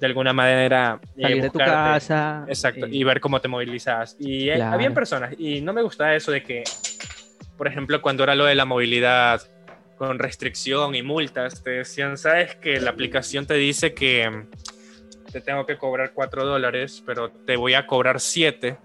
[0.00, 4.48] de alguna manera eh, salir de tu casa exacto y ver cómo te movilizas y
[4.48, 6.64] eh, había personas y no me gustaba eso de que
[7.58, 9.42] por ejemplo cuando era lo de la movilidad
[10.00, 15.42] con restricción y multas te decían sabes que la aplicación te dice que mm, te
[15.42, 18.78] tengo que cobrar 4 dólares pero te voy a cobrar 7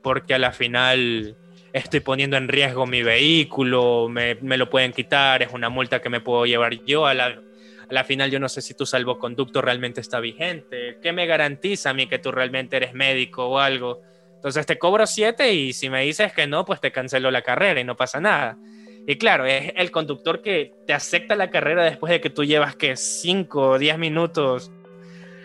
[0.00, 1.36] porque a la final
[1.74, 6.08] estoy poniendo en riesgo mi vehículo, me, me, lo pueden quitar, es una multa que
[6.08, 9.60] me puedo llevar yo a la, a la final yo no sé si tu salvoconducto
[9.60, 10.96] realmente está vigente.
[11.02, 14.00] ¿Qué me garantiza a mí que tú realmente eres médico o algo?
[14.36, 17.80] Entonces te cobro siete y si me dices que no, pues te cancelo la carrera
[17.80, 18.56] y no pasa nada.
[19.06, 22.74] Y claro, es el conductor que te acepta la carrera después de que tú llevas
[22.76, 24.72] que 5 o 10 minutos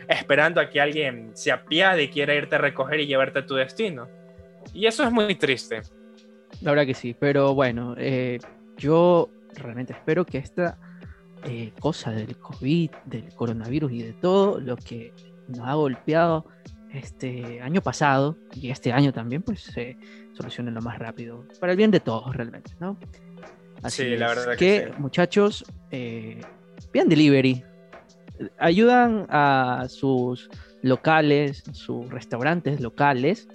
[0.07, 3.55] esperando a que alguien se apiade y quiera irte a recoger y llevarte a tu
[3.55, 4.07] destino.
[4.73, 5.81] Y eso es muy triste.
[6.61, 8.39] La verdad que sí, pero bueno, eh,
[8.77, 10.77] yo realmente espero que esta
[11.43, 15.13] eh, cosa del COVID, del coronavirus y de todo lo que
[15.47, 16.45] nos ha golpeado
[16.91, 19.95] este año pasado y este año también, pues se
[20.33, 22.97] solucione lo más rápido, para el bien de todos realmente, ¿no?
[23.83, 26.41] Así sí, la verdad que, muchachos, eh,
[26.93, 27.63] delivery,
[28.57, 30.49] ayudan a sus
[30.81, 33.47] locales, sus restaurantes locales,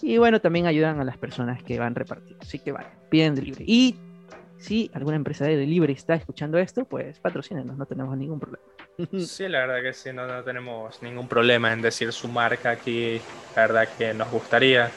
[0.00, 2.38] y bueno, también ayudan a las personas que van repartiendo.
[2.40, 3.64] Así que vale, piden delivery.
[3.66, 3.96] Y
[4.58, 8.64] si alguna empresa de delivery está escuchando esto, pues patrocínenos, no tenemos ningún problema.
[9.26, 13.20] Sí, la verdad que sí, no, no tenemos ningún problema en decir su marca aquí,
[13.54, 14.90] la verdad que nos gustaría.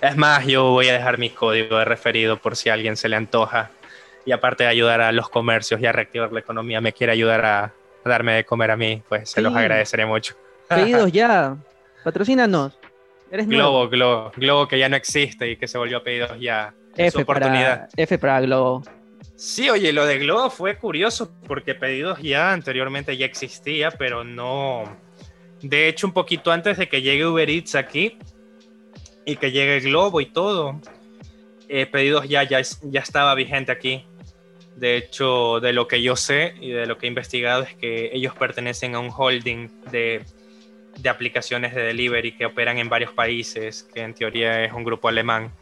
[0.00, 3.10] Es más, yo voy a dejar mi código de referido por si a alguien se
[3.10, 3.70] le antoja.
[4.24, 7.44] Y aparte de ayudar a los comercios y a reactivar la economía, me quiere ayudar
[7.44, 7.72] a,
[8.04, 10.34] darme de comer a mí, pues se los agradeceré mucho.
[10.68, 11.56] Pedidos ya,
[12.04, 12.78] patrocínanos.
[13.30, 16.74] Eres Globo, Globo, Globo que ya no existe y que se volvió a pedidos ya.
[16.96, 17.88] F oportunidad.
[17.96, 18.82] F para Globo.
[19.36, 24.84] Sí, oye, lo de Globo fue curioso porque pedidos ya anteriormente ya existía, pero no.
[25.62, 28.18] De hecho, un poquito antes de que llegue Uber Eats aquí
[29.24, 30.80] y que llegue Globo y todo,
[31.68, 34.04] eh, pedidos ya, ya, ya estaba vigente aquí.
[34.82, 38.10] De hecho, de lo que yo sé y de lo que he investigado es que
[38.12, 40.24] ellos pertenecen a un holding de,
[41.08, 45.52] aplicaciones de delivery que operan en varios países, que en teoría es un grupo alemán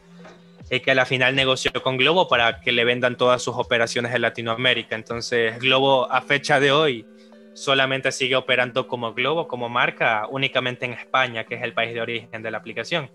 [0.71, 4.23] que a la final negoció con Globo para que le vendan todas sus operaciones en
[4.23, 4.95] Latinoamérica.
[4.95, 7.05] Entonces, Globo a fecha de hoy
[7.53, 12.01] solamente sigue operando como Globo, como marca, únicamente en España, que es el país de
[12.01, 13.11] origen de la aplicación.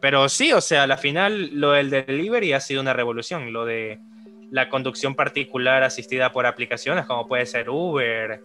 [0.00, 3.64] Pero sí, o sea, a la final lo del delivery ha sido una revolución, lo
[3.64, 4.00] de
[4.50, 8.40] la conducción particular asistida por aplicaciones como puede ser Uber,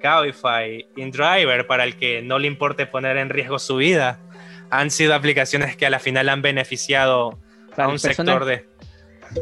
[0.00, 4.18] Cabify, InDriver, para el que no le importe poner en riesgo su vida,
[4.70, 7.38] han sido aplicaciones que a la final han beneficiado
[7.76, 8.66] para un sector de...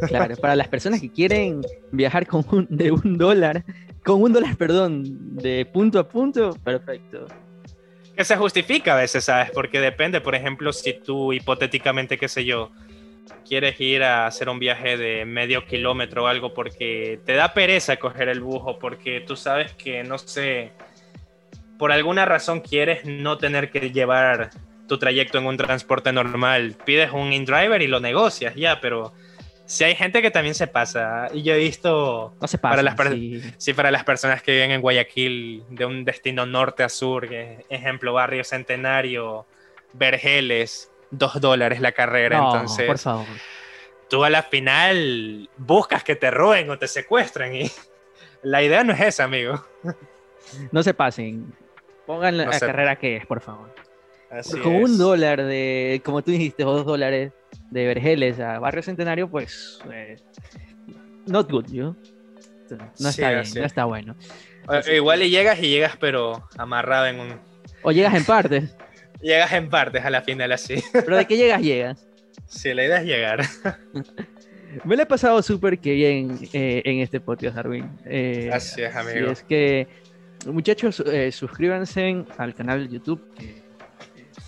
[0.07, 3.65] Claro, para las personas que quieren viajar con un, de un dólar,
[4.05, 7.27] con un dólar, perdón, de punto a punto, perfecto.
[8.17, 9.51] Que se justifica a veces, ¿sabes?
[9.53, 12.71] Porque depende, por ejemplo, si tú hipotéticamente, qué sé yo,
[13.47, 17.97] quieres ir a hacer un viaje de medio kilómetro o algo porque te da pereza
[17.97, 20.73] coger el bujo, porque tú sabes que, no sé,
[21.79, 24.51] por alguna razón quieres no tener que llevar
[24.87, 29.13] tu trayecto en un transporte normal, pides un InDriver y lo negocias ya, pero
[29.71, 31.29] si hay gente que también se pasa.
[31.33, 33.41] Y yo he visto No se para las, sí.
[33.57, 37.65] sí, para las personas que viven en Guayaquil, de un destino norte a sur, que,
[37.69, 39.47] ejemplo, Barrio Centenario,
[39.93, 42.39] Vergeles, dos dólares la carrera.
[42.39, 43.27] No, Entonces, por favor.
[44.09, 47.55] tú a la final buscas que te roben o te secuestren.
[47.57, 47.71] Y
[48.43, 49.65] la idea no es esa, amigo.
[50.73, 51.53] No se pasen.
[52.07, 53.73] Pongan la No la se- carrera que es, por favor.
[54.31, 54.85] Así Con es.
[54.91, 57.33] un dólar de, como tú dijiste, o dos dólares
[57.71, 59.81] de Vergeles a Barrio Centenario, pues.
[59.93, 60.17] eh,
[61.27, 61.97] not good, ¿yo?
[62.71, 63.67] No Sí, está bien, así no es.
[63.67, 64.15] está bueno.
[64.69, 67.41] O- Igual y llegas y llegas, pero amarrado en un.
[67.83, 68.77] O llegas en partes,
[69.23, 70.77] Llegas en partes a la final así.
[70.93, 72.07] pero de que llegas, llegas.
[72.47, 73.41] Sí, la idea es llegar.
[74.85, 77.91] Me lo he pasado súper que bien eh, en este podcast, Darwin.
[78.05, 79.31] Eh, así amigo.
[79.31, 79.89] es que,
[80.47, 83.21] muchachos, eh, suscríbanse al canal de YouTube.
[83.37, 83.63] Que,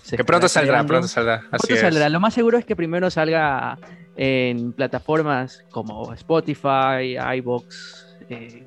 [0.01, 0.87] se Que pronto saldrá, creando.
[0.87, 1.35] pronto saldrá.
[1.51, 1.79] Así Pronto es.
[1.81, 2.09] saldrá.
[2.09, 3.77] Lo más seguro es que primero salga
[4.15, 8.63] en plataformas como Spotify, iBox, eh,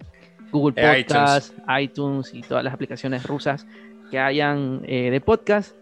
[0.50, 2.34] Google Podcast, iTunes.
[2.34, 3.66] y todas las aplicaciones rusas
[4.10, 5.74] que hayan de podcast,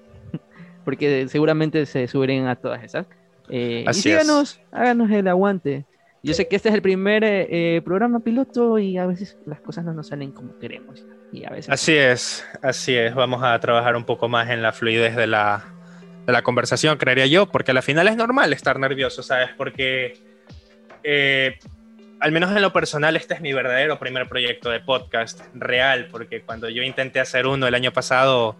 [0.84, 3.06] porque seguramente se suben a todas esas.
[3.48, 4.22] Eh, y Así es.
[4.22, 5.84] síganos, háganos el aguante.
[6.22, 9.84] Yo sé que este es el primer eh, programa piloto y a veces las cosas
[9.84, 11.04] no nos salen como queremos.
[11.30, 13.14] Y a veces Así es, así es.
[13.14, 15.64] Vamos a trabajar un poco más en la fluidez de la,
[16.24, 19.50] de la conversación, creería yo, porque al final es normal estar nervioso, ¿sabes?
[19.54, 20.16] Porque,
[21.02, 21.58] eh,
[22.20, 26.40] al menos en lo personal, este es mi verdadero primer proyecto de podcast real, porque
[26.40, 28.56] cuando yo intenté hacer uno el año pasado,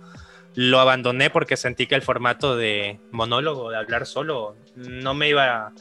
[0.55, 5.73] lo abandoné porque sentí que el formato de monólogo, de hablar solo, no me iba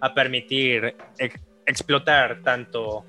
[0.00, 3.04] a permitir ex- explotar tanto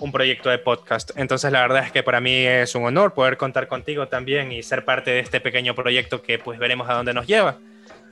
[0.00, 1.10] un proyecto de podcast.
[1.16, 4.62] Entonces la verdad es que para mí es un honor poder contar contigo también y
[4.62, 7.58] ser parte de este pequeño proyecto que pues veremos a dónde nos lleva.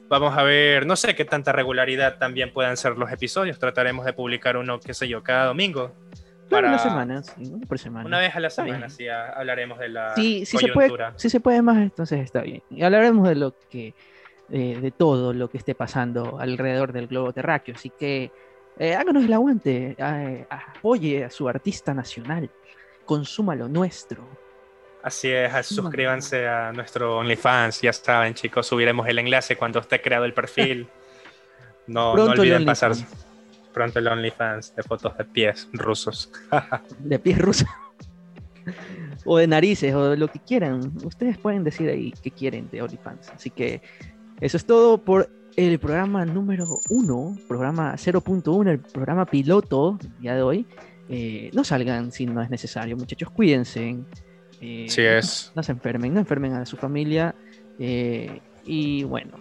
[0.08, 3.58] Vamos a ver, no sé qué tanta regularidad también puedan ser los episodios.
[3.58, 5.94] Trataremos de publicar uno, qué sé yo, cada domingo.
[6.52, 8.06] Para- una semana, sí, una por semana.
[8.06, 11.12] Una vez a la semana, sí, ha- hablaremos de la Sí, sí se, puede, coyuntura.
[11.16, 12.62] si se puede más, entonces está bien.
[12.70, 13.94] Y hablaremos de lo que,
[14.50, 17.74] eh, de todo lo que esté pasando alrededor del globo terráqueo.
[17.74, 18.30] Así que
[18.78, 22.50] eh, háganos el aguante, eh, apoye a su artista nacional,
[23.04, 24.26] consuma lo nuestro.
[25.02, 30.24] Así es, suscríbanse a nuestro OnlyFans, ya saben chicos, subiremos el enlace cuando esté creado
[30.24, 30.86] el perfil.
[31.88, 33.04] No, no olviden OnlyFans.
[33.72, 36.30] Pronto el OnlyFans de fotos de pies rusos.
[36.98, 37.68] de pies rusos.
[39.24, 40.92] o de narices, o de lo que quieran.
[41.04, 43.30] Ustedes pueden decir ahí qué quieren de OnlyFans.
[43.30, 43.82] Así que
[44.40, 50.42] eso es todo por el programa número 1, programa 0.1, el programa piloto día de
[50.42, 50.66] hoy.
[51.08, 53.96] Eh, no salgan si no es necesario, muchachos, cuídense.
[54.60, 55.52] Eh, Así es.
[55.54, 57.34] No se enfermen, no enfermen a su familia.
[57.78, 59.32] eh, y bueno,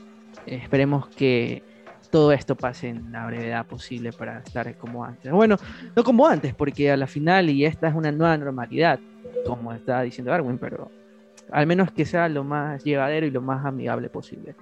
[0.45, 1.63] esperemos que
[2.11, 5.31] todo esto pase en la brevedad posible para estar como antes.
[5.31, 5.55] Bueno,
[5.95, 8.99] no como antes, porque a la final, y esta es una nueva normalidad,
[9.45, 10.91] como está diciendo Darwin, pero
[11.51, 14.55] al menos que sea lo más llevadero y lo más amigable posible.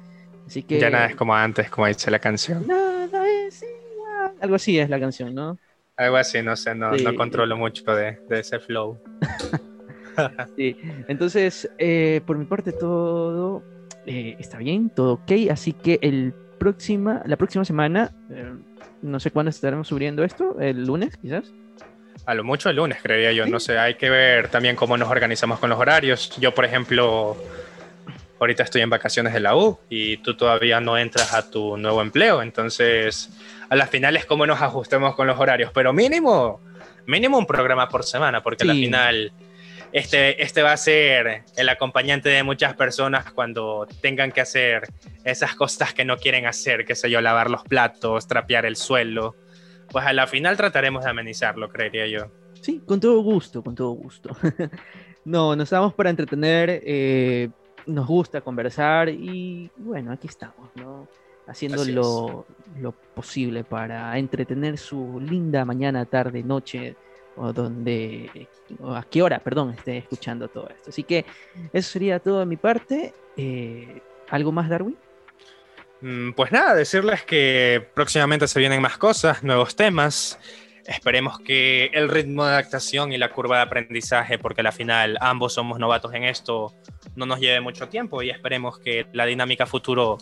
[0.45, 0.79] Así que.
[0.79, 2.65] Ya nada es como antes, como dice la canción.
[2.67, 3.09] Nada
[3.47, 4.31] es igual.
[4.41, 5.57] Algo así es la canción, ¿no?
[5.97, 7.03] Algo así, no sé, no, Sí.
[7.03, 8.97] no controlo mucho de, de ese flow.
[10.57, 10.75] Sí.
[11.07, 13.63] Entonces, eh, por mi parte, todo
[14.05, 15.31] eh, está bien, todo ok.
[15.49, 18.53] Así que el próxima, la próxima semana, eh,
[19.01, 21.51] no sé cuándo estaremos subiendo esto, el lunes quizás.
[22.25, 23.47] A lo mucho el lunes, creería yo.
[23.47, 26.35] No sé, hay que ver también cómo nos organizamos con los horarios.
[26.39, 27.35] Yo, por ejemplo,
[28.39, 32.01] ahorita estoy en vacaciones de la U y tú todavía no entras a tu nuevo
[32.01, 32.41] empleo.
[32.43, 33.29] Entonces,
[33.69, 35.71] a las finales, cómo nos ajustemos con los horarios.
[35.73, 36.61] Pero mínimo,
[37.07, 38.85] mínimo un programa por semana, porque a la Sí.
[38.85, 39.31] final
[39.91, 44.83] este, este va a ser el acompañante de muchas personas cuando tengan que hacer
[45.23, 49.35] esas cosas que no quieren hacer, qué sé yo, lavar los platos, trapear el suelo.
[49.91, 52.31] Pues a la final trataremos de amenizarlo, creería yo.
[52.61, 54.35] Sí, con todo gusto, con todo gusto.
[55.25, 57.49] no, nos damos para entretener, eh,
[57.87, 61.07] nos gusta conversar y bueno, aquí estamos, ¿no?
[61.47, 62.45] Haciendo lo,
[62.79, 66.95] lo posible para entretener su linda mañana, tarde, noche,
[67.35, 68.47] o donde,
[68.79, 70.89] o a qué hora, perdón, esté escuchando todo esto.
[70.89, 71.25] Así que
[71.71, 73.13] eso sería todo de mi parte.
[73.37, 74.97] Eh, ¿Algo más, Darwin?
[76.01, 80.39] Mm, Pues nada, decirles que próximamente se vienen más cosas, nuevos temas.
[80.85, 85.53] Esperemos que el ritmo de adaptación y la curva de aprendizaje, porque al final ambos
[85.53, 86.73] somos novatos en esto,
[87.15, 90.17] no nos lleve mucho tiempo y esperemos que la dinámica futuro,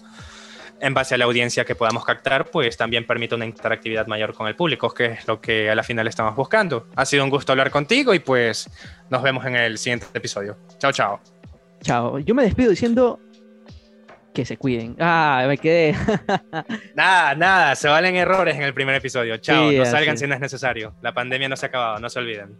[0.79, 4.47] en base a la audiencia que podamos captar, pues también permita una interactividad mayor con
[4.47, 6.87] el público, que es lo que a la final estamos buscando.
[6.95, 8.69] Ha sido un gusto hablar contigo y pues
[9.09, 10.57] nos vemos en el siguiente episodio.
[10.77, 11.19] Chao, chao.
[11.81, 12.19] Chao.
[12.19, 13.19] Yo me despido diciendo
[14.33, 14.95] que se cuiden.
[14.99, 15.95] Ah, me quedé.
[16.95, 19.37] nada, nada, se valen errores en el primer episodio.
[19.37, 20.93] Chao, no salgan si no es necesario.
[21.01, 22.55] La pandemia no se ha acabado, no se olviden.